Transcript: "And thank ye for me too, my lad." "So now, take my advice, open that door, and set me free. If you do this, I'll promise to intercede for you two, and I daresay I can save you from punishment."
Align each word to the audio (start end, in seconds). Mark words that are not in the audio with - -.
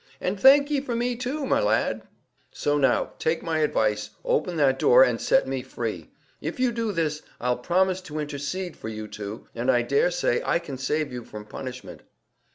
"And 0.19 0.39
thank 0.39 0.71
ye 0.71 0.81
for 0.81 0.95
me 0.95 1.15
too, 1.15 1.45
my 1.45 1.59
lad." 1.61 2.01
"So 2.51 2.79
now, 2.79 3.13
take 3.19 3.43
my 3.43 3.59
advice, 3.59 4.09
open 4.25 4.57
that 4.57 4.79
door, 4.79 5.03
and 5.03 5.21
set 5.21 5.47
me 5.47 5.61
free. 5.61 6.09
If 6.41 6.59
you 6.59 6.71
do 6.71 6.91
this, 6.91 7.21
I'll 7.39 7.59
promise 7.59 8.01
to 8.09 8.17
intercede 8.17 8.75
for 8.75 8.89
you 8.89 9.07
two, 9.07 9.45
and 9.53 9.69
I 9.69 9.83
daresay 9.83 10.41
I 10.43 10.57
can 10.57 10.79
save 10.79 11.13
you 11.13 11.23
from 11.23 11.45
punishment." 11.45 12.01